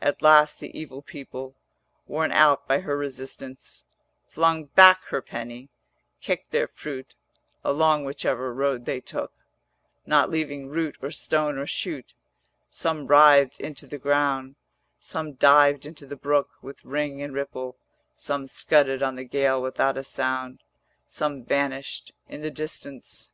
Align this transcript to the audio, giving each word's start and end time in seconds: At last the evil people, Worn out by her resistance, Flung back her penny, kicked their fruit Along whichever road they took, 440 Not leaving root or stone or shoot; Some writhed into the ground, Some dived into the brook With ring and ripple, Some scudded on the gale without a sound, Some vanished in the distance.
At 0.00 0.20
last 0.20 0.58
the 0.58 0.76
evil 0.76 1.00
people, 1.00 1.54
Worn 2.08 2.32
out 2.32 2.66
by 2.66 2.80
her 2.80 2.96
resistance, 2.98 3.84
Flung 4.26 4.64
back 4.64 5.04
her 5.10 5.22
penny, 5.22 5.68
kicked 6.20 6.50
their 6.50 6.66
fruit 6.66 7.14
Along 7.62 8.04
whichever 8.04 8.52
road 8.52 8.84
they 8.84 8.98
took, 8.98 9.30
440 10.06 10.10
Not 10.10 10.28
leaving 10.28 10.68
root 10.70 10.98
or 11.00 11.12
stone 11.12 11.56
or 11.56 11.68
shoot; 11.68 12.14
Some 12.68 13.06
writhed 13.06 13.60
into 13.60 13.86
the 13.86 13.98
ground, 13.98 14.56
Some 14.98 15.34
dived 15.34 15.86
into 15.86 16.04
the 16.04 16.16
brook 16.16 16.48
With 16.60 16.84
ring 16.84 17.22
and 17.22 17.32
ripple, 17.32 17.76
Some 18.12 18.48
scudded 18.48 19.04
on 19.04 19.14
the 19.14 19.22
gale 19.22 19.62
without 19.62 19.96
a 19.96 20.02
sound, 20.02 20.64
Some 21.06 21.44
vanished 21.44 22.10
in 22.28 22.42
the 22.42 22.50
distance. 22.50 23.30